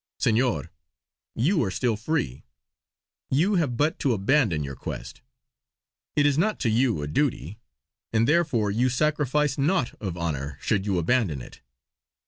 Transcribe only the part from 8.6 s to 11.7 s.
you sacrifice naught of honour should you abandon it.